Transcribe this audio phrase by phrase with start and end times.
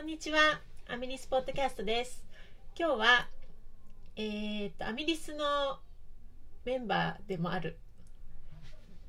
[0.00, 0.38] こんにちは。
[0.88, 2.24] アミリスポッドキャストです。
[2.74, 3.28] 今日は、
[4.16, 5.44] えー、と、アミリスの
[6.64, 7.78] メンバーでもある、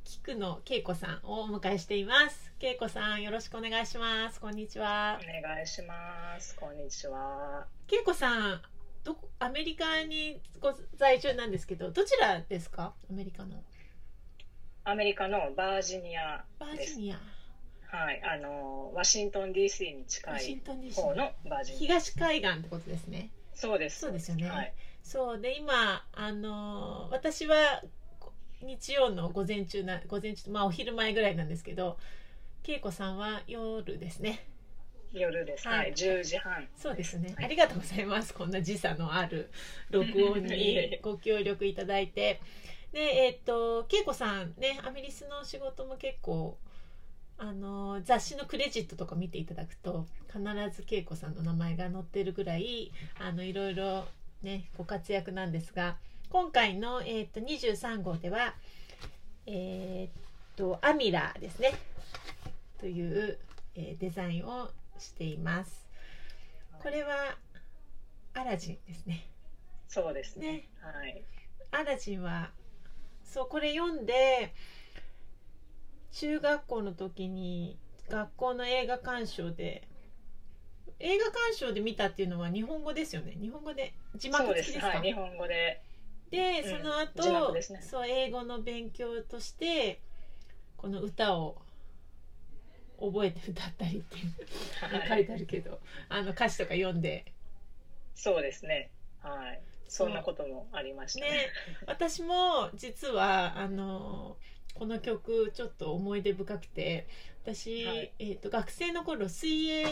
[0.03, 2.51] 菊野恵子さんをお迎えしています。
[2.59, 4.41] 恵子さん、よろしくお願いします。
[4.41, 5.17] こんにちは。
[5.23, 6.57] お願いします。
[6.57, 7.67] こんにちは。
[7.89, 8.61] 恵子さん、
[9.05, 12.93] どこアメリカにご在住なんですけど、どちらですか？
[13.09, 13.63] アメリカの。
[14.83, 16.85] アメリカのバージニアバー。
[16.85, 17.19] ジニア。
[17.91, 20.61] はい、あのワシントン DC に近い
[20.95, 21.79] 方のバージニア。
[21.99, 23.31] 東海岸ってことですね。
[23.53, 23.99] そうです。
[23.99, 24.73] そうですよねはい。
[25.03, 27.81] そうで今あのー私は
[28.19, 28.31] こ
[28.61, 31.97] 日曜の午前中な午前中まあお昼前ぐらいなんですけど
[32.65, 34.47] 恵子さんは夜ですね
[35.11, 35.67] 夜です。
[35.67, 36.69] ははいい、10時半。
[36.77, 39.49] そうですね、はいありがとうございますこんな時差のある
[39.89, 42.39] 録音に えご協力いただいて
[42.93, 46.57] でえっ、と恵子さんねアメリスの仕事も結構
[47.43, 50.39] あの雑誌のクレジットとか見ていただくと必
[50.75, 54.05] ず恵子さんの名前が載ってるぐらいあのいろいろ
[54.43, 55.95] ねご活躍なんですが
[56.29, 58.53] 今回の、えー、と23号では
[59.47, 61.73] えっ、とアミラーですね
[62.79, 63.39] という、
[63.75, 65.87] えーデザインをしています
[66.83, 67.35] これは
[68.35, 69.25] アラジンですね
[69.91, 70.47] そうですね。
[70.47, 71.21] ねはい。
[71.71, 72.51] アラジンは
[73.25, 74.53] そうこれ読んで
[76.11, 77.77] 中学校の時に
[78.09, 79.87] 学校の映画鑑賞で
[80.99, 83.35] 映画鑑賞で見たっていうのは日本語ですよね？
[83.39, 83.93] 日本語で？
[84.15, 84.47] 字幕。
[84.47, 84.87] 付きですか？
[84.87, 85.81] はい、日本語で。
[86.29, 89.99] で、うんその後、ねそう英語の勉強として
[90.77, 91.61] この歌を
[92.99, 97.25] 覚えて歌ったりっていう書いてあるけどあの歌詞とか読んで
[98.13, 98.91] そうですね。
[99.21, 99.61] はい。
[99.87, 101.31] そんなこともありましたね。
[101.31, 101.37] ね
[101.87, 104.37] 私も実はあの
[104.73, 107.07] この曲ちょっと思い出深くて
[107.43, 109.85] 私、はいえー、と学生の頃水泳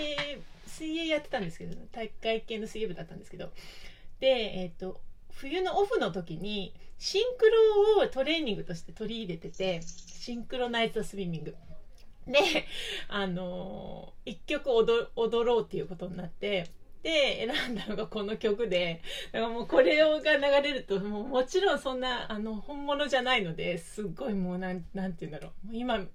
[0.67, 3.51] 水泳やってたんですけど大会系の水泳部だったんですけど
[4.19, 4.99] で、えー、と
[5.31, 7.49] 冬のオフの時にシンク
[7.97, 11.55] ロをトレーニングとして取り入れててシンクロナイズドスイミング。
[12.27, 12.67] で、
[13.07, 16.69] あのー一曲踊踊ろうっていうことになって
[17.03, 19.01] で選んだのがこの曲で
[19.31, 25.67] だからもうこれが流れるともうもちろんそんなあの本物じゃないのですっごいもうなんなんて言うんだろう。
[25.67, 26.05] もう今考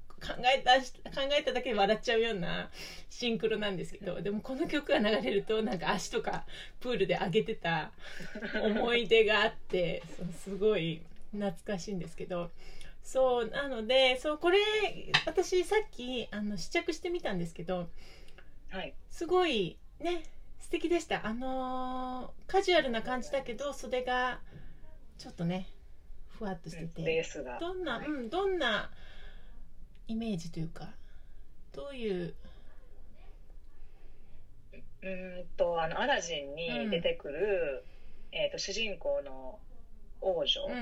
[0.57, 2.71] えた考えただけで笑っちゃうような
[3.11, 6.47] シンクロなんですけどでもこの曲が流れるとなんか足とか
[6.81, 7.91] プールで上げてた
[8.63, 10.03] 思い出があって
[10.43, 11.03] すごい
[11.33, 12.51] 懐かしいんですけど。
[13.03, 14.59] そうなのでそうこれ
[15.27, 17.91] 私さっきあの試着してみたんですけど
[18.71, 18.95] はい。
[19.11, 20.23] すごいね
[20.65, 21.27] 素敵でした。
[21.27, 24.41] あのーカジュアルな感じだけど袖が
[25.19, 25.69] ちょっとね
[26.39, 27.25] ふわっとしてうんて。
[27.61, 28.07] どんな、はい。
[28.09, 28.91] うんどんな
[30.09, 30.89] イメージというか
[31.73, 32.35] どういう？
[35.03, 37.85] うーんとあのアラジンに出てくる、
[38.33, 39.59] えっ、と主人公の
[40.23, 40.63] 王女。
[40.67, 40.79] うんうん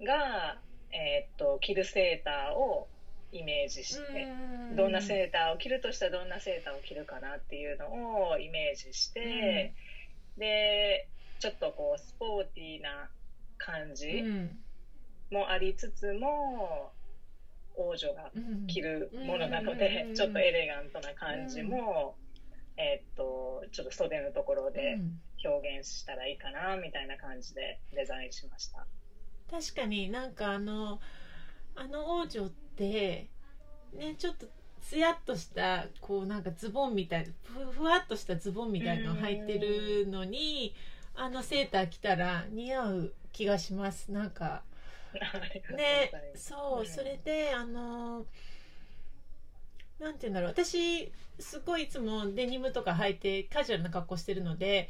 [0.00, 0.06] うん。
[0.06, 0.58] が、
[0.92, 2.86] えーっと着るセーターを
[3.34, 4.22] イメージして、
[4.70, 4.76] うん。
[4.76, 9.74] どんなセーターを着るとしたらどんなセーターを着るかなっていうのをイメージして、
[10.38, 11.08] で
[11.40, 13.10] ちょっとこうスポーティーな
[13.58, 14.58] 感うじん。
[15.30, 16.92] もありつつも、
[17.76, 22.16] 王女がうん着るものなのうんで、ちょっとエレガントな感じも、
[22.76, 25.20] えーっとちょっと袖のところでうん。
[25.46, 28.86] 表現したらいいかなみたいな感じでデザインしました。
[29.50, 31.00] 確かになんかあの
[31.74, 34.46] あの王女ってねちょっと
[34.82, 40.74] つやっとしたこうなんかズボンみたいなふふわっとしたズボンみたいのを履いてるのに
[41.14, 44.10] あのセーター着たら似合う気がします。
[44.10, 44.62] なんか
[45.76, 46.86] ねそううん。
[46.86, 48.26] それであの
[49.98, 50.50] なんて言うんだろう。
[50.50, 54.88] 私すごいいつもデニムとか履いてカジュアルな格好してるので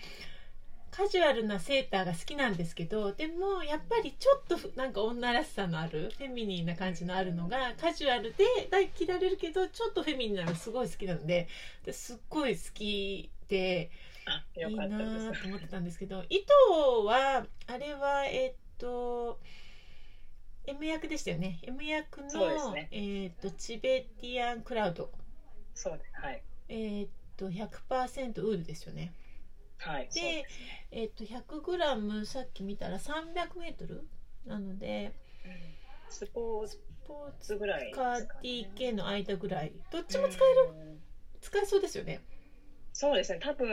[0.96, 8.44] カジュアルなセーターが好きなんですけどでもやっぱりちょっとふなんか女らしさのあるフェミニーな感じのあるのがカジュアルで
[8.96, 11.48] 着られるけどちょっとフェミニーなのがすごい好きなので
[11.84, 13.90] ですっごい好きで
[14.26, 16.52] あいいなと思ってたんですけど 糸
[17.04, 19.40] はあれはえっと
[20.66, 21.58] M 役でしたよね。
[21.62, 22.88] M 役の、ね。
[22.90, 25.10] えっとチベティアンクラウド。
[25.74, 26.10] そうです。
[26.14, 26.42] はい。
[26.68, 29.12] えっと100%ウールですよね
[29.84, 30.08] はい。
[30.14, 30.44] でね。
[30.90, 34.00] えっと 100g さっき見たら 300m
[34.46, 35.14] なので
[35.44, 35.52] うん。
[36.08, 37.86] スポースポーツツぐらい。
[37.86, 39.72] ですかかね TK の間ぐらい。
[39.90, 41.00] どっちも使える、うん。
[41.40, 42.20] 使えそうですよね。
[42.92, 43.40] そうですね。
[43.42, 43.68] 多分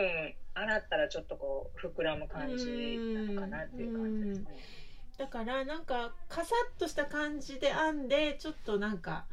[0.54, 4.48] 洗ったらちょっとこう膨らむ感じなのかなっていう感じですね。
[5.18, 9.28] だからなんかカサッとした感じで編んでちょっとなんか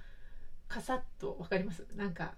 [0.68, 1.86] カサッとわかります？
[1.96, 2.34] なんか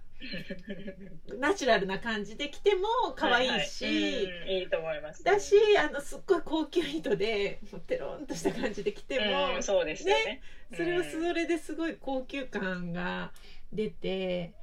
[1.39, 4.23] ナチュラルな感じで着ても可愛いし、はいはい。
[4.23, 4.49] うん。
[4.49, 10.41] いいと思いますだしあのすっごい高級糸でテロンとした感じで着ても、うんそうですよね。
[10.73, 13.31] それはそれですごい高級感が
[13.73, 14.53] 出て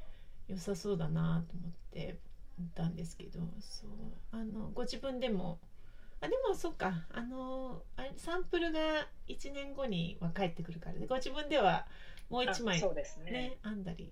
[0.48, 2.18] 良さそうだなと思って
[2.58, 3.90] 思ったんですけどそう。
[4.32, 5.58] あのご自分でも
[6.20, 7.04] あでもそっか。
[7.12, 8.80] あのあれサンプルが
[9.28, 11.86] 1年後には帰ってくるからでご自分では
[12.28, 13.30] もう1枚あそうですね。
[13.30, 14.10] ね編んだり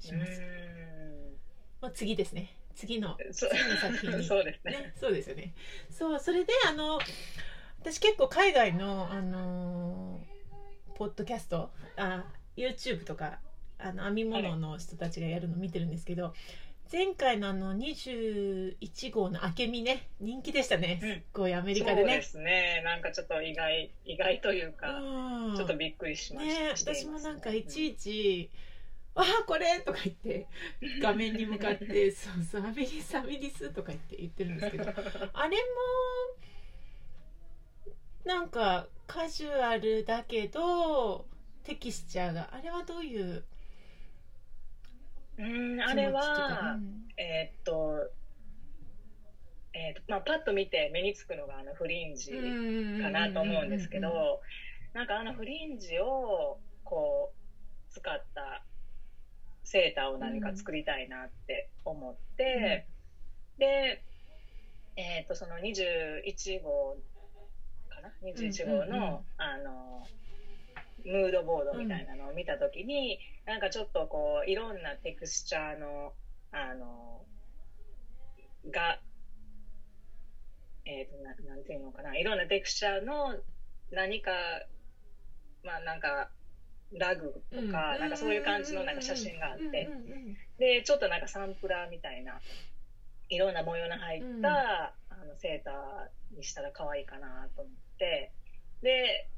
[0.00, 0.42] しうんます。
[1.80, 5.54] もう次ですね次のそ次の作品に そうですねね、そうですよね。
[5.90, 7.00] そう、それで、あの。
[7.80, 10.20] 私結構海外の、あの
[10.96, 12.24] ポッドキャスト、あ、
[12.56, 13.40] YouTube とか。
[13.80, 16.34] あの編み物の人たちがやるの見てるんですけど。
[16.90, 20.98] 前回のあの21号の明美ね、人気でしたね。
[21.02, 22.00] すっごいアメリカでね。
[22.00, 28.67] そうですねなんかちょっと意外意外というか、うんちょっとびっくりしました、ね、私もなんかいちいち「わ
[29.20, 30.46] あこれ!」とか言って
[31.00, 34.84] 画面に向かって「そうそうアメリスアメリス」とか言って言ってるんですけど
[35.32, 35.62] あれも
[38.24, 41.26] なんかカジュアルだけど
[41.64, 43.44] テキスチャーがあれはどういう
[45.38, 46.78] うんあれ気持ちとかは、
[47.16, 48.10] えーっと
[49.72, 54.40] えーっとまあ、パッと見て目につくのがあのフリンジうんかなと思うんですけど
[54.92, 58.64] なんかあのフリンジをこう使った
[59.68, 62.86] セーターを何か作りたいなって思って、
[63.58, 64.02] で、
[64.96, 66.96] えー、とその21号
[67.90, 69.18] かな？21号の,、うんうんうん。
[69.36, 70.06] あの
[71.04, 76.14] ムードボードみたいなのを見た時に、なんかちょっとこういろんなテクスチャーの
[76.50, 77.20] あの
[78.70, 79.00] が
[80.86, 82.16] えー、とななんていうのかな？
[82.16, 83.36] いろんなテクスチャーの
[83.92, 84.30] 何か
[85.62, 86.30] まあなんか
[86.92, 92.40] ラグとか、なんかそういう感じのなんか写真があって、うんうんうんでちょっとなんかサンプラーみたいな
[93.28, 94.46] いろんな模様の入った、うん。
[94.46, 94.92] あ
[95.24, 98.32] のセーターにしたら可愛いかなと思って。
[98.82, 99.28] で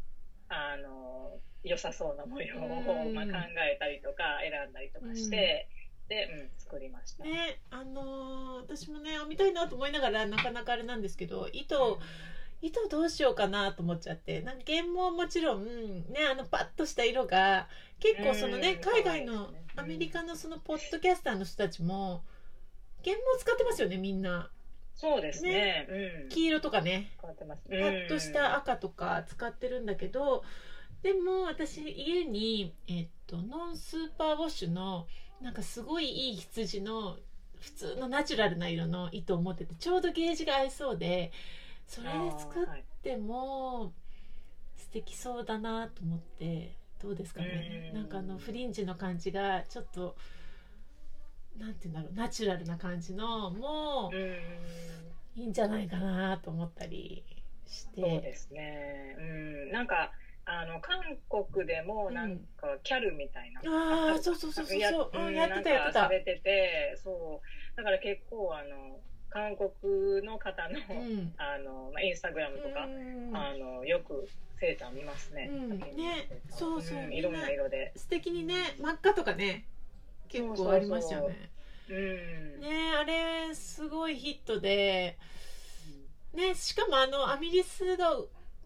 [0.48, 3.14] あの良さそうな模様を、うん。
[3.14, 3.32] まあ、考
[3.70, 5.68] えたりとか選んだりとかして、
[6.08, 7.24] で、うん、作りました。
[7.24, 12.00] ねあのー私もね編みたいなと思いながらなかなかあれなんですけど糸
[12.62, 17.68] 糸どうしようかなと思っちゃってなんか原毛もちろんねあのパッとした色が
[17.98, 22.22] 結構そのねうん海外のアメリカのそのポッドキャスターの人たちも
[23.04, 24.50] 原毛使ってますよねみんな
[24.94, 25.86] そうですね。
[26.22, 26.28] うん。
[26.28, 27.10] 黄色とかね。
[27.22, 30.44] パッとした赤とか使ってるんだけど
[31.02, 35.06] でも私家に、えっとノンスーパーウォッシュの
[35.40, 37.16] なんかすごいいい羊の
[37.60, 41.32] 普通のナチュラルな色の糸を持っててちょうどゲージが合いそうで
[41.90, 42.66] それで作っ
[43.02, 43.92] ても
[44.76, 50.16] 素敵そうだなと思ってどうですかねうんなんかあのフリンジの感じがちょっと
[51.58, 54.70] なんて言うんだろうナチュラルな感じのもうん。
[55.36, 57.24] いいんじゃないかなと思ったり
[57.66, 58.00] して。
[58.00, 59.16] そうですね。
[59.18, 59.72] うん。
[59.72, 60.12] なんか、
[60.44, 63.60] あの、韓国でも、なんか、キャルみたいな。
[63.60, 66.00] ああ、そうそうそうそうやそう、うん、うんやってたやってた。
[66.00, 67.40] されてて、そ
[67.74, 67.76] う。
[67.76, 69.00] だから結構、あの、
[69.30, 71.32] 韓国の方の、うん。
[71.38, 74.28] あの、まあ、インスタグラムとか、うんあの、よく
[74.58, 75.48] セーター見ますね。
[75.96, 77.92] ねそうそうんいろんな色で。
[77.96, 79.64] 素敵にね、真っ赤とかね、
[80.28, 81.50] 結構ありましたよね。
[81.88, 82.60] うん。
[82.60, 85.16] ねあれすごいヒットで、
[86.34, 88.16] ねしかもあのアミリスが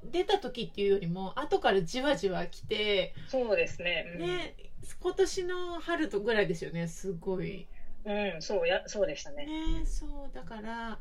[0.05, 4.05] 出た時っていうよりも後からじわじわ来て、そうですね。
[4.15, 4.55] うん、ね
[5.01, 7.67] 今年の春とぐらいですよねすごい。
[8.05, 9.47] うん、そうや、そうでしたね。
[9.47, 10.99] ねそうだから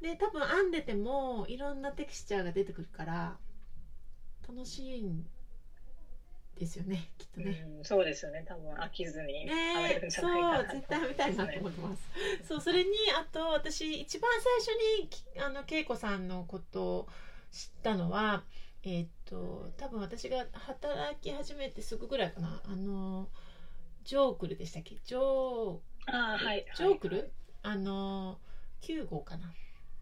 [0.00, 3.38] で多分編んでてもいろんなテクスチャーが出てくるから
[4.46, 5.26] 楽しいん
[6.58, 7.64] ですよねきっとね。
[7.78, 8.44] うん、そうですよね。
[8.46, 12.02] 多分飽きずにね編めるんじゃそないかなう絶対編みたいなと思ってます。
[12.46, 14.30] そうそれにあと私一番
[14.64, 17.08] 最初にきあの恵子さんのことを
[17.50, 18.44] 知ったのは
[18.82, 23.28] えーっと多分私が働き始めてすぐぐらいかなあの
[24.04, 24.96] ジョークルでしたっけ？
[25.04, 26.64] ジョーああ、はい。
[26.76, 27.32] ジョークル、
[27.62, 28.38] あの
[28.82, 29.52] 9号かな。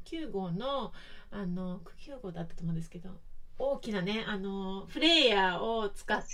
[0.04, 0.92] 9号の
[1.30, 3.08] あの9号だったと思うんですけど
[3.58, 6.25] 大きなねあのフレイヤーを使った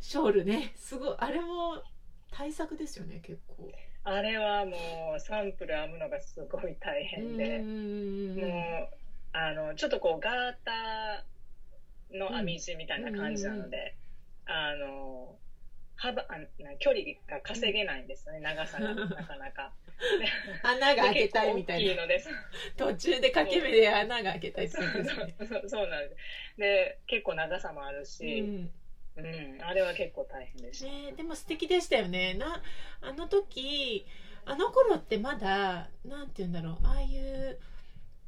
[0.00, 0.72] ショールね。
[0.76, 1.14] すごい。
[1.18, 1.82] あれも
[2.30, 3.70] 対策ですよね結構。
[4.04, 4.72] あれはも
[5.16, 8.88] うサンプル編むのがすごい大変で、もう
[9.32, 13.94] あのちょっとこうガーターの編み地みたいな感じなので、
[14.46, 15.36] あの
[15.98, 19.72] 幅あな距離が稼げないんですよね、長さが なかなか。
[20.62, 22.06] 穴が開けたいみたいな。
[22.76, 25.34] 途中で掛け目で穴が開けたいってそう言うんですよね。
[25.38, 26.16] そうそうなんです。
[26.56, 28.70] で、結構長さもあるし、うん
[29.16, 30.86] うん、あれは結構大変でした。
[30.86, 32.62] ね、でも素敵でしたよねな
[33.00, 34.06] あの時
[34.44, 37.58] あの頃ってまだなんて言うんだろうああいう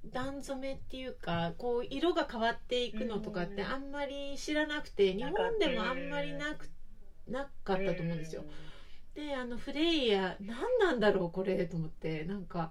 [0.05, 6.69] 段染めっていうかこう色が変わっていくのとかってあんまり知らなくて日本でもあんまりなく
[7.29, 8.45] なかったと思うんですよ。
[9.15, 12.71] であのフレイヤ何なんだろうこれと思ってなんか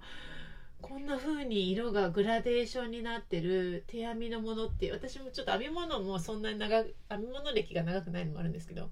[0.80, 8.90] こんな風に色がグラデーションになってる手編みのものって私もちょっと編み物もそんなに長く編み物歴が長くないのもあるんですけど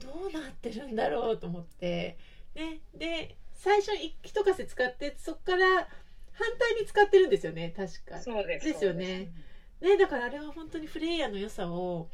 [0.00, 2.18] どうなってるんだろうと思って
[2.54, 3.92] ねで最初
[4.22, 5.88] 一かせ使ってそこから
[6.32, 8.20] 反対に使ってるんですよね確か。
[8.20, 9.32] そうですですよね。
[9.80, 12.10] ねだからあれは本当にフレイヤーの良さを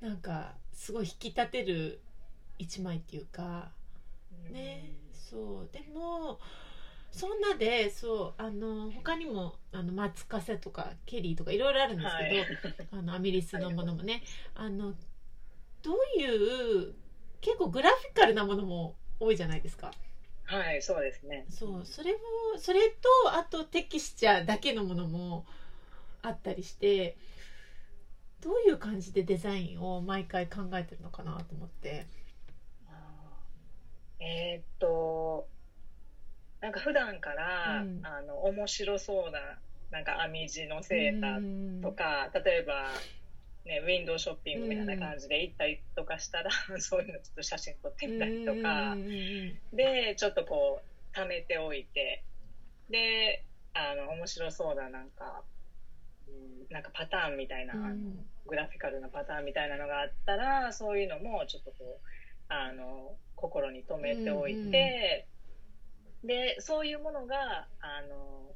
[0.00, 2.00] なんかすごい引き立てる
[2.58, 3.70] 一枚っていうか
[4.50, 5.68] ねそう。
[5.72, 6.38] でも
[7.10, 14.22] そんなでそうあの他にもあの松かせとかケリーとかいろいろあるんですけど、 あのアミリスのものもね
[14.54, 14.94] あの
[15.82, 16.94] どういう
[17.40, 19.92] 結構グラフィカルなものも多いじゃないですか。
[20.44, 21.46] はい、そうですね。
[21.48, 21.86] そう。
[21.86, 22.18] それも
[22.58, 25.46] それとあとテキスチャーだけのものも
[26.22, 27.16] あったりして
[28.42, 32.06] どういう感じでデザインを毎回考えてるのかなと思って。
[34.18, 35.48] えーっと、
[36.60, 38.00] なんか普段から、うん。
[38.04, 39.58] あの面白そうな
[39.90, 42.88] なんか編み地のセーターとか、例えば、
[43.64, 50.82] ね、ウィンドウショッピングみたいな感じで行ったりとかしたら、そういうのちょっと写真撮ってみたりとか、うんうんうんでちょっとこ
[51.14, 52.24] う貯めておいて。
[52.90, 53.44] で
[53.74, 55.61] あの面白そうななんか、うん
[56.70, 57.84] なんかパターンみたいな、うん。
[57.84, 57.96] あの
[58.46, 65.26] グラフィカルなパターンみたいなのがあったらそういうのもちょっとこうあの心に留めておいて、
[66.24, 68.52] でそういうものがあの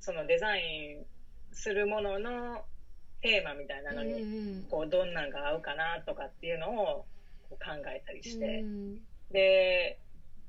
[0.00, 1.06] そのデザイン
[1.52, 2.64] するものの
[3.22, 7.06] テーマみたいなのに、うんこうどんなんが合うかなとかっていうのを
[7.48, 8.60] こう考えたりして。
[8.60, 9.00] うん。
[9.30, 9.98] で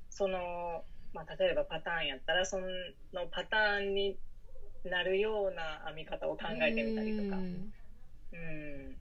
[0.09, 0.83] その、
[1.13, 4.17] まあ、例えばパターンやったらそのパターンに
[4.89, 7.73] なるような編み方を考えてみたりとか、うん。
[8.33, 8.97] うん、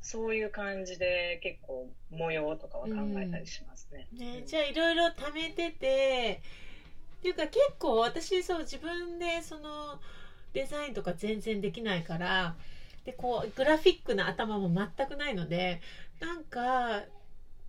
[0.00, 4.06] そういう感じで結構模様とかは考えたりしますね。
[4.12, 6.40] ね、じゃあいろいろ貯めてて
[7.18, 10.00] っていうか結構私そう自分でその
[10.52, 12.54] デザインとか全然できないから
[13.04, 15.80] でこうグラフィックな頭も全くないので
[16.20, 17.02] なんか、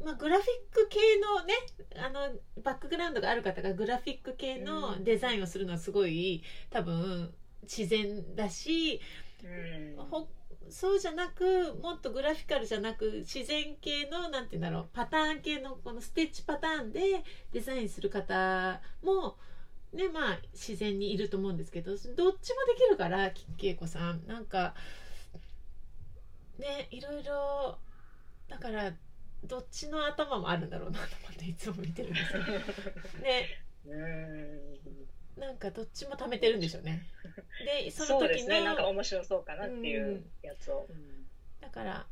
[0.03, 1.53] まあ、グラフィック系のね
[1.95, 7.33] あのバックグラウンドがある方がグラフィック系のデザインをするのはすごい多分
[7.63, 9.00] 自然だし
[9.43, 10.05] うん。
[10.05, 10.27] ほ
[10.69, 19.36] そうじゃなくもっとグラフィカルじゃなく自然系のなんて言うんだろうパターン系のこのステッチパターンでデザインする方も
[19.91, 22.39] ねまあ自然にいると思うんですけどどっちもで
[22.77, 24.25] きるからき恵子さん。
[24.25, 24.74] なんか
[26.57, 27.77] ねいろいろ
[28.48, 28.93] だから
[29.45, 32.43] どっちの頭もあるんだろうなと思っていつも見てるんですよ
[33.21, 33.47] ね。
[33.85, 34.73] うん
[35.39, 37.07] なんかどっちも貯めてるんでしょうね。
[37.65, 38.63] でその時そうですね。
[38.63, 40.88] なんかの面白そうかなっていうやつを。
[41.59, 42.05] だから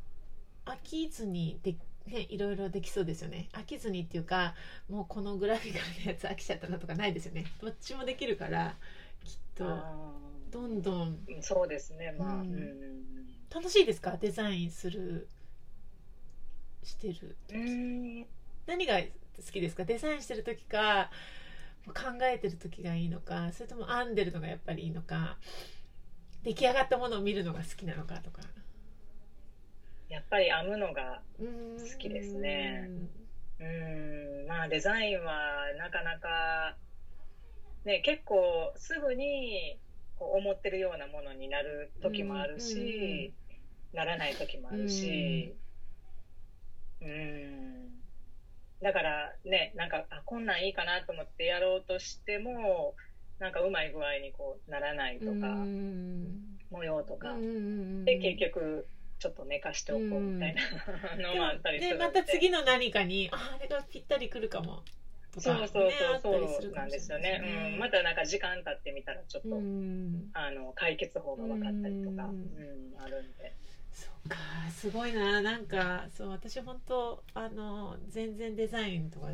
[0.64, 3.48] 飽きずにで、ね、いろいろできそうですよね。
[3.52, 4.54] 飽きずにっていうか
[4.88, 7.44] もうこのグラフィカルなやつ飽きちゃったなとかないですよね。
[7.60, 8.76] どっちもできるから
[9.24, 10.12] きっとあ
[10.50, 11.24] どんどん。
[11.28, 12.12] ーそうですね。
[12.18, 13.04] まあ、うんうん。
[13.50, 14.16] 楽しいですか？
[14.16, 15.28] デザインする
[16.84, 18.26] してるうん
[18.66, 19.06] 何が好
[19.52, 19.84] きですか？
[19.84, 21.10] デザインしてる時か
[21.86, 25.36] 考えてる時がいいのかそれとも編んでるのがやっぱりいいのか
[26.44, 28.42] 出来上がったものを見るのが好きなのかとか。
[30.08, 32.90] やっぱり編むのが好好きですね。
[33.60, 34.46] うん。
[34.46, 35.34] まあデザインは
[35.78, 36.76] なかなか
[37.84, 39.78] ね結構すぐに
[40.18, 43.32] こう思ってるようなものになる時もあるし、
[43.94, 45.54] ならない時もあるし
[47.02, 47.88] うん。
[48.82, 52.94] だからねなんかあこんなんいいかなと思ってやろうとしても
[53.38, 55.56] なんかうまい具合にこうならないとか、
[56.70, 57.34] 模様とか、
[58.04, 58.86] で結局
[59.18, 60.62] ちょっと寝かしておこうみたいな
[61.30, 62.04] のもあったりするで。
[62.04, 64.84] また次の何かにああれがぴったりくるかも
[65.32, 65.90] とか、そうそうそうっ
[66.20, 70.30] たりするそうなんですよね、うん、またなんか時間経ってみたらちょっと、うん。
[70.32, 73.52] あの解決法が分かったりとか、ううんんあるんで
[73.92, 74.36] そうか
[74.74, 75.42] すごいな。
[75.42, 79.28] なんかそう私本当あの全然デザインとか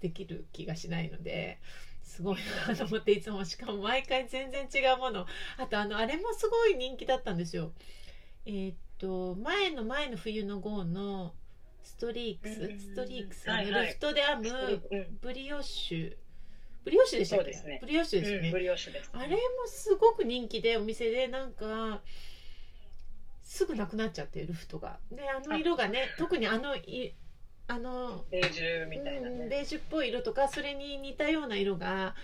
[0.00, 1.58] できる気がしないので
[2.02, 3.44] すごいなと思っていつも。
[3.44, 5.26] しかも毎回全然違うもの。
[5.56, 7.72] あとあのあれもすごい人気だったんですよ。
[8.46, 11.34] えーっと前の前の冬の号の
[11.82, 13.86] Streaks、うん Streaks、はいはい。
[13.88, 16.16] Luft で編むうんブリオッシュ。
[16.84, 17.50] ブリオッシュでしたっけ？
[17.68, 17.78] ね。
[17.82, 19.36] ブリオッシュですよね、うん、ブリオッシュです、あれも
[19.66, 21.28] すごく人気でお店で。
[21.28, 22.00] なんか
[23.48, 27.14] すぐなくなっちゃって Luft がであの色がね特にあのい
[27.66, 29.36] あのベージュみたいなね。
[29.44, 32.14] うんベージュっぽい色とかそれに似たような色が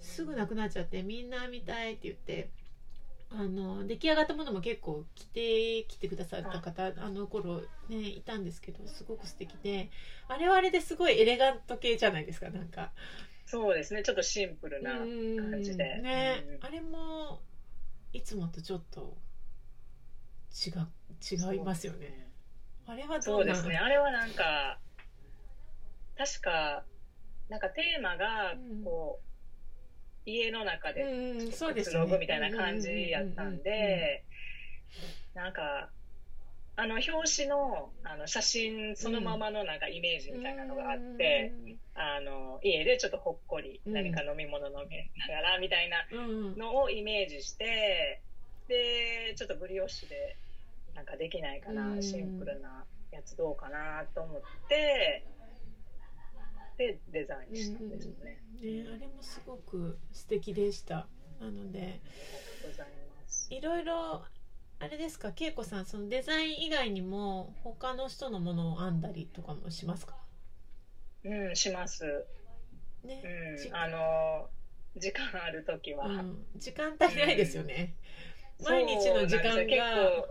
[0.00, 2.50] すぐなくなっちゃってみんな見たいって言って
[3.30, 9.90] あの出来上がったものも結構着てきてくださった方あの頃ねいたんですけどすごく素敵で
[10.26, 12.90] あれはあれですごいエレガント系じゃないですかなんか
[13.46, 14.02] そうですね。
[14.02, 16.00] ちょっとシンプルなうん感じで。
[16.02, 17.40] ねうんあれも
[18.12, 19.16] いつもとちょっと
[20.54, 22.28] 違う違いますよね。
[22.86, 23.22] あれはどなの？
[23.22, 23.76] そううですね。
[23.76, 24.78] あれはなんか、
[26.16, 26.84] 確か、
[27.48, 29.20] なんかテーマがうん、こ
[30.26, 34.24] う、家の中でうんそうですくつろよねぐみたいな感じやったんで、
[35.34, 35.90] なんか、
[36.76, 37.12] あの表
[37.44, 41.52] 紙のあの写真そのままのなんかイメージみたいなのがあって、
[41.94, 43.92] あの家でちょっとほっこりうん。
[43.92, 44.96] 何か飲み物飲み
[45.28, 48.20] ながらみたいなうんうんのをイメージして
[48.66, 50.36] でちょっとブリオッシュで
[50.94, 52.02] なんかできないかな、うん。
[52.02, 55.24] シンプルなやつどうかなと思って
[56.76, 58.42] でデザインしたんですね。
[58.60, 61.06] ね、あれもすごく素敵でした。
[61.40, 61.98] なのでありが
[62.62, 63.48] とうございます。
[63.52, 64.22] いろいろ
[64.80, 65.32] あれですか？
[65.38, 70.16] 恵子さんそのデザイン以外にも他の人のものを編んだりとかもしますか？
[71.24, 72.26] うん、します。
[73.04, 73.22] ね、
[73.60, 74.48] じうん、あの
[74.96, 77.94] 時間ある時は、うん、時間足りないですよね、
[78.58, 80.26] そう毎日の時間が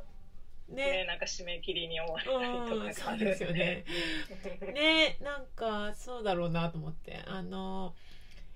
[0.70, 1.04] ね。
[1.04, 3.86] ねなんか締め切りに追われたりとかうんそうですよね。
[4.74, 7.22] ねなんかそうだろうなと思って。
[7.26, 7.96] あの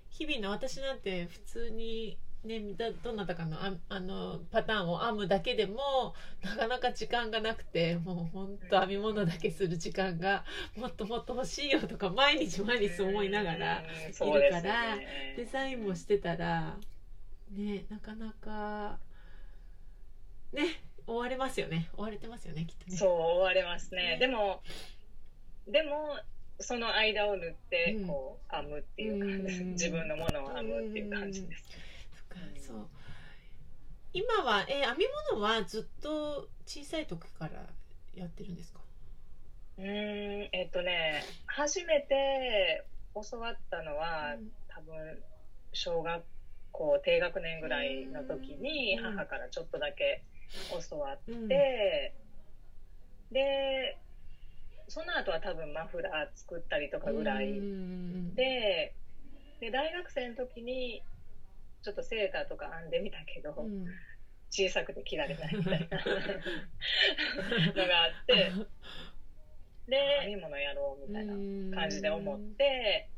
[0.10, 10.44] 日々の私なんて普通にねだどなたかのああのパターンを編むだけでもなかなか時間がなくてもうほんと編み物だけする時間が
[10.76, 15.36] もっともっと欲しいよとか毎日毎日思いながらうんそうですよね。
[15.38, 16.78] デザインもしてたら
[17.52, 19.00] ねなかなか
[20.54, 21.90] ね追われますよね。
[21.98, 22.98] 追われてますよねきっとね。
[22.98, 24.16] そう追われますね。
[24.16, 24.18] ね。
[24.20, 24.62] でも
[25.68, 26.18] でも
[26.60, 28.08] その間を縫ってうん。
[28.08, 29.62] こう編むっていう感じ。
[29.62, 29.72] うん。
[29.72, 31.64] 自分のものを編むっていう感じです、
[32.14, 32.88] そっかそう。
[34.14, 37.66] 今はえ編み物はずっと小さい時から
[38.14, 38.80] やってるんですか？
[39.78, 44.52] うーんえっとね初めて教わったのは、うん。
[44.68, 45.24] 多分
[45.74, 46.24] 小学
[46.72, 49.04] 校低学年ぐらいの時にうん。
[49.18, 50.24] 母からちょっとだけ
[50.90, 52.14] 教わっうんて、
[53.32, 53.98] で
[54.88, 58.36] その後は多分マフラー作ったりとかぐらいうん。
[58.36, 58.94] で
[59.60, 61.04] で大学生の時に
[61.84, 63.86] ちょっとセーターとか編んでみたけど、うん。
[64.50, 65.98] 小さくて着られないみたいな。
[67.76, 68.52] のがあって
[69.88, 71.34] で編み物やろうみたいな
[71.76, 73.10] 感じで思って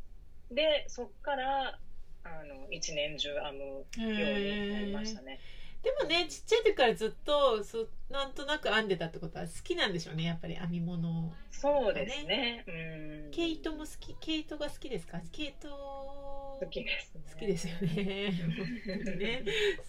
[0.52, 1.80] でそっから
[2.24, 5.40] あの一年中編むようになりましたね。
[5.84, 11.32] でもねちっちゃい時からずっとそなんとなく編んでたってことは好きなんでしょうねやっぱり編み物。
[11.52, 12.66] そうですね。
[12.68, 13.32] うん。
[13.32, 15.20] 毛糸も好き毛糸が好きですか？
[15.32, 17.22] 毛糸好きです、ね。
[17.34, 18.32] 好きですよね。
[19.18, 19.44] ね。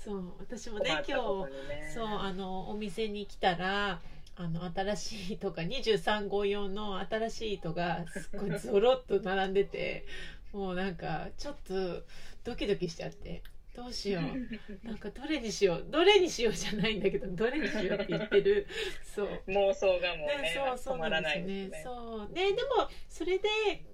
[0.04, 0.32] そう。
[0.38, 4.00] 私もね困った今日そうあのお店に来たら
[4.36, 10.06] あの新しい糸が23号用の新しい糸がすっごいゾロッと並んでて
[10.52, 12.04] もうなんかちょっと
[12.44, 13.42] ドキドキしちゃって
[13.74, 14.86] どうしよう。
[14.86, 15.86] なんかどれにしよう。
[15.88, 18.66] どれにしようじゃないんだけどどれにしようって言ってる。
[19.02, 19.28] そう。
[19.48, 21.82] 妄想がもうねね、そうそう止まらなんですよね。
[21.82, 22.32] そう。
[22.32, 23.48] ねでもそれで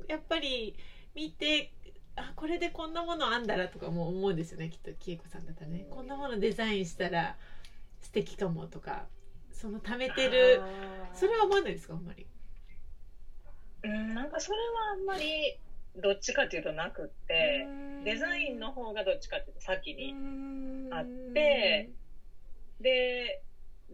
[0.08, 0.76] やっぱり
[1.14, 1.72] 見て
[2.16, 4.70] あこれでこんなものあんだらとかも思うんですよね。
[4.70, 5.86] きっと恵子さんだったらね。
[5.90, 7.36] こんなものデザインしたら
[8.00, 9.06] 素敵かもとか
[9.52, 10.62] その貯めてる。
[11.12, 12.26] それは思わないですかあんまり？
[13.84, 15.58] うん、なんかそれはあんまり
[16.02, 17.66] どっちかっていうとなくって、
[18.04, 20.14] デザインの方がどっちかっていうと先に
[20.90, 21.90] あって
[22.80, 23.42] で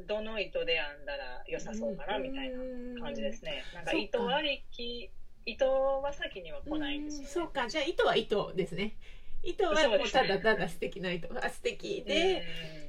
[0.06, 3.62] どの糸で編んだら良さそうかなみたいな感じですね。
[3.74, 5.10] なんか糸ありき
[5.44, 7.28] 糸は先には来ないんですよ、ね。
[7.28, 7.68] そうか。
[7.68, 8.96] じゃあ糸は糸ですね。
[9.42, 11.28] 糸はもうただただ素敵な糸。
[11.44, 12.02] あ素敵。
[12.06, 12.42] で、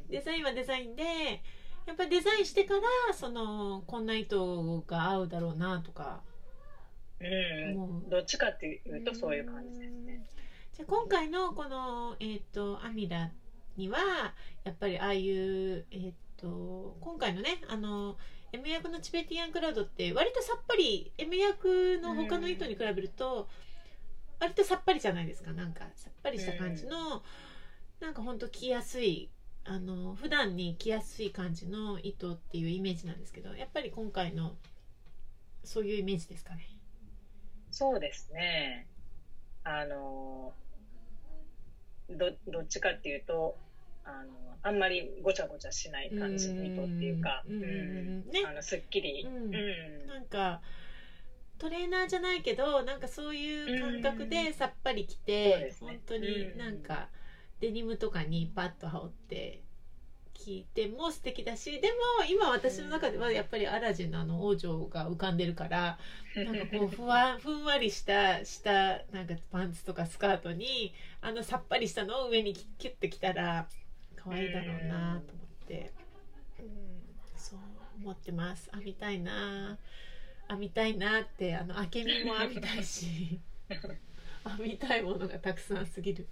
[0.09, 1.03] デザインはデザインで
[1.85, 2.75] やっぱりデザインしてか
[3.07, 6.21] らそのこんな糸が合うだろうなとか
[7.19, 10.25] うん、どっちかっていうとそういう感じですね。
[10.73, 13.31] じゃあ今回のこの、えー、とアミラ
[13.77, 13.99] には
[14.63, 18.17] やっぱりああいう、えー、と今回のねあの
[18.51, 23.47] M 役のチベティアンクラウドって割とさっぱり M 役の他の糸に比べると
[24.39, 25.53] 割とさっぱりじゃないですか。
[25.53, 27.23] なんかさっぱりした感じの、
[28.01, 29.29] なんかほんと着やすい
[29.63, 34.57] あの普段に着やすい感じの糸っていうイメージなんですけどやっぱり今回の
[35.63, 36.67] そういうイメージですかね。
[37.73, 38.85] そうですね。
[39.63, 40.53] あの
[42.07, 43.57] どどっちかっていうと
[44.05, 48.43] あのあんまりごちゃごちゃしない感じの糸っていうか、うんうんうんね。
[48.47, 49.55] あのすっきり、うん。
[49.55, 50.07] うん。
[50.07, 50.61] なんか
[51.57, 55.93] トレーナーじゃないけどなんかそういう感覚でさっぱりきてで、すね。
[55.93, 57.09] 本当になんか
[57.59, 59.63] デニムとかにパッと羽織って
[60.43, 65.97] 聞いても素敵だしでも今私の中ではやっぱりアラジンのあの王女が浮かんでるから
[66.35, 73.69] なんかこうふわ ふんわりした下なんかパンツとかスカートにあのさっぱりしたのを上にキュッてきたら
[74.17, 75.93] 可愛いだろうなと思って、
[76.59, 76.67] うん、
[77.37, 77.59] そう
[78.01, 78.69] 思ってます。
[78.73, 79.77] 編みたいな
[80.49, 86.27] 編みたいなってあの明美も編みたいし 編みたいものがたくさんすぎる。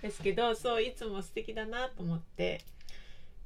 [0.00, 2.64] ですけどそういつも素敵だなと思って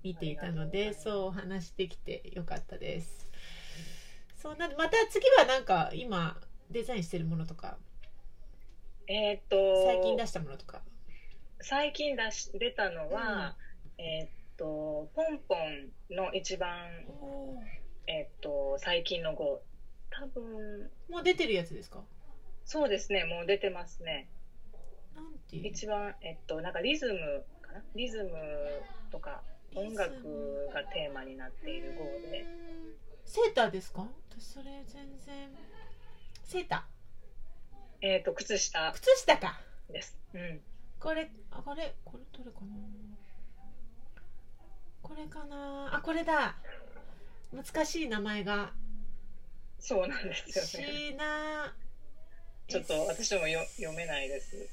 [0.02, 3.26] 見ていたのでそう話してきてよかったです。
[4.36, 7.78] そうなんでまた次はなんか今デザインしてるものとか
[9.08, 10.82] えーっと最近出したものとか。
[11.60, 13.56] 最近出し出たのは、
[13.98, 16.70] えーっとポンポンの一番、
[18.06, 19.62] えーっと最近の号。
[20.10, 22.04] 多分もう出てるやつですか？
[22.64, 24.28] そうですねもう出てますね。
[25.50, 27.82] 一番えっとなんかリズムかな？
[27.94, 28.30] リズム
[29.10, 29.42] とか
[29.74, 32.46] 音楽がテーマになっている号で。
[33.24, 34.06] セーターですか？
[34.30, 35.50] 私それ全然。
[36.44, 36.86] セータ
[38.00, 38.78] えーっと靴下。
[38.80, 39.60] ー靴下か。
[39.90, 40.16] です。
[40.34, 40.60] うん。
[41.00, 41.94] これあこれ？
[42.04, 42.74] これどれかな？
[45.02, 45.94] これかな？
[45.94, 46.56] あこれだ。
[47.52, 48.72] 難しい名前が。
[49.78, 50.88] そうなんですよね。
[50.88, 51.74] シーナ
[52.66, 54.68] ちょっと私もよ読めないです。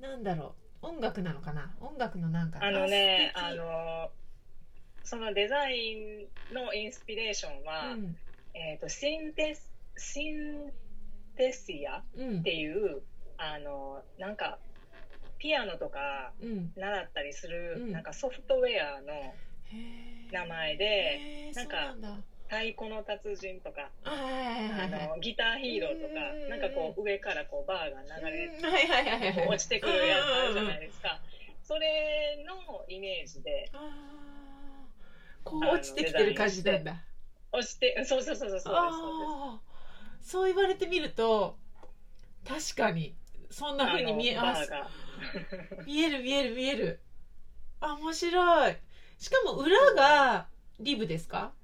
[0.00, 1.74] なんだろう音楽なのかな？
[1.80, 4.10] 音楽のなんかあのねあの
[5.04, 8.16] そのデザインのインスピレーションは、うん。
[8.54, 10.72] えー、とシンテスシン
[11.36, 12.40] テシアうん。
[12.40, 13.02] っていう
[13.38, 14.58] あのなんか
[15.38, 16.72] ピアノとかうん。
[16.76, 17.92] 習ったりする、うん。
[17.92, 19.34] なんかソフトウェアの
[20.32, 21.94] 名前でなんか
[22.52, 26.48] 太鼓の達人とかあのギターヒーローとかうん。
[26.50, 28.62] なんかこう上からこうバーが流れうん。
[28.62, 31.18] はいはいはいはい落ちてくるやつあるじゃないですか。
[31.62, 33.70] それのイメージで
[35.44, 37.02] こう落ちてきてる感じなんだ。
[37.52, 39.60] 落ちてそうそうそうそうそう
[40.20, 41.56] そう言われてみると
[42.46, 43.14] 確かに
[43.50, 44.90] そんな風に見えああのバーが。
[45.86, 47.00] 見える見える見える。
[47.80, 48.76] あ面白い。
[49.18, 51.61] しかも裏がリブですかか？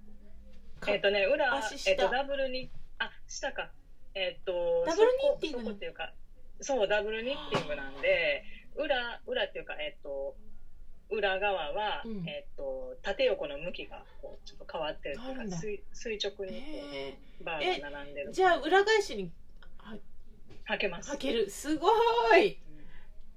[0.86, 3.70] えっとね裏えっとダブルにあ下か。
[4.14, 5.08] えっとダブル
[5.40, 6.12] ニッティングっていうか
[6.60, 8.44] そうダブルニッティングなんで
[8.76, 10.34] 裏裏っていうかえっと
[11.10, 12.28] 裏側は、うん。
[12.28, 18.44] えっと縦横の向きがこうちょっと変わってるってい垂垂直にこへうバーが並んでるーじ。
[18.44, 19.30] ゃあ裏返しに
[20.68, 21.10] 履けます。
[21.12, 21.50] 履ける。
[21.50, 21.88] すご
[22.36, 22.58] い。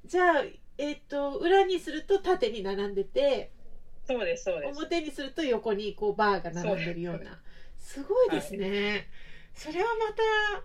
[0.06, 0.44] じゃあ
[0.78, 3.52] えっ、と裏にすると縦に並んでて
[4.12, 4.78] そうですそうです。
[4.78, 7.40] 表にすると横にこうバーが並んでるような。
[7.78, 8.04] す。
[8.04, 9.08] ごいですね、
[9.54, 10.64] それはまた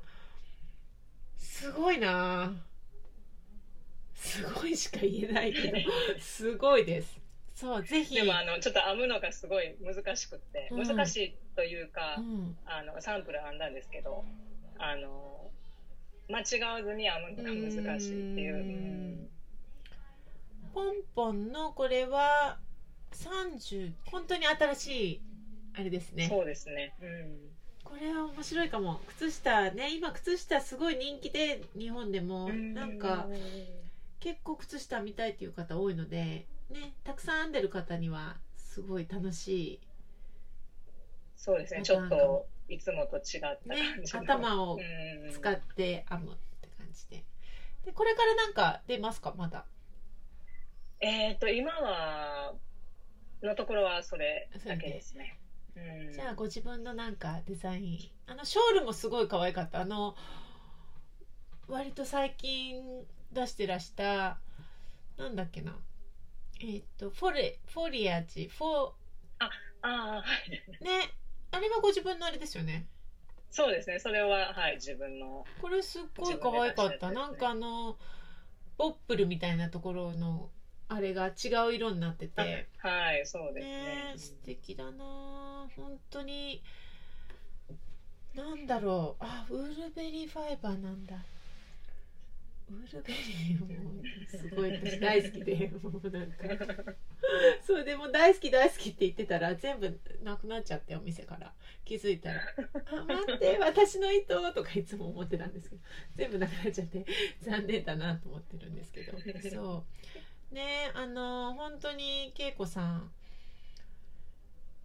[1.38, 2.52] すごいな。
[4.14, 5.78] すごいしか言えないけど
[6.20, 7.20] すごいです。
[7.54, 8.14] そうぜひ。
[8.14, 10.86] でもあのちょっと編むのがすごい難しくって、うん。
[10.86, 12.58] 難しいというか、うん。
[12.66, 14.24] あのサンプル編んだんですけど
[14.78, 15.50] あの
[16.28, 19.30] 間違わずに編むのが難しいっていう。
[20.74, 22.58] ポンポンのこれは
[23.12, 25.20] 30本当に新しい
[25.74, 26.28] あれですね。
[26.28, 27.38] そうですね、うん、
[27.84, 29.00] これは面白いかも。
[29.08, 32.48] 靴下ね今靴下すごい人気で日本でも。
[32.48, 33.26] なんか
[34.20, 39.80] 結構靴下見たいっていう方多いのでねたくさん編んでる方にはすごい楽し
[41.36, 41.82] そうですね。
[41.82, 45.32] ちょっといつもと違ったいね感じの、頭をうん。
[45.32, 47.24] 使って編むって感じで。
[47.84, 49.34] でこれからなんか出ますか？
[49.36, 49.66] まだ。
[51.00, 52.54] えっ、と今は
[53.46, 55.38] のところはそれだけですね、
[55.76, 59.80] うん、じゃあご自分のなんかデザインあのショールもすごい可愛かった。
[59.80, 60.14] あの
[61.68, 64.38] 割と最近出してらした
[65.16, 65.76] なんだっけな。
[66.60, 68.92] えっ、とフォレフォリアージフォ
[69.38, 69.50] あ
[69.82, 70.84] あはい。
[70.84, 71.12] ね。
[71.50, 72.86] あれはご自分のあれですよね。
[73.50, 73.98] そうですね。
[73.98, 75.44] それははい自分の。
[75.60, 77.14] これすっごい可愛かった、ね。
[77.14, 77.96] なんかあの
[78.76, 80.50] ボップルみたいなところの
[80.88, 82.68] あれが違う色になってて。
[82.82, 83.72] あはいそうですね。
[83.72, 85.68] ねえ素敵だな。
[85.76, 86.62] 本当に
[88.34, 89.24] なんだろう。
[89.24, 91.16] あウールベリーファイバーなんだ。
[92.68, 96.94] ウールベリーもすごい私大好きで もうなんか。
[97.66, 101.52] そうでも大好き大好きって言ってたら全部なくなっちゃってお店から。
[101.84, 102.42] 気づいたら
[102.90, 105.82] 「あ待って私の糸」とかいつも思ってたんですけど
[106.16, 107.06] 全部なくなっちゃって
[107.40, 109.16] 残念だなと思ってるんですけど。
[109.48, 113.10] そうねあの本当に恵子さん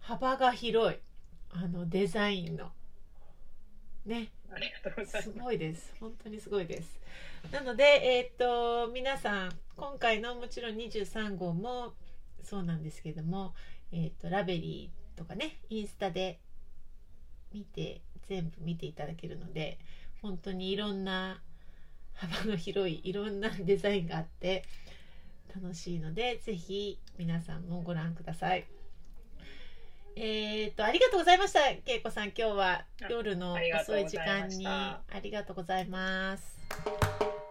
[0.02, 0.98] 幅が広い。
[1.50, 2.72] あのデザインの。
[4.04, 4.32] ね。
[5.06, 5.22] す。
[5.22, 5.94] すごいです。
[6.00, 6.98] 本当にすごいです。
[7.52, 11.94] なのでえっ、と皆さん今回のもちろん23号も
[12.42, 13.54] そうなんですけども
[13.92, 16.40] えっ、とラベリーとかねインスタで
[17.52, 19.78] 見て全部見ていただけるので
[20.20, 21.40] 本当にいろんな
[22.14, 24.64] 幅の広いいろんなデザインがあって
[25.54, 28.64] 楽しいのでぜひ皆さんもご覧ください。
[30.14, 37.41] えっ、とありがとうございました恵子さん今日は夜の遅い時間にありがとうございます。